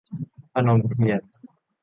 [0.53, 1.21] พนมเทียน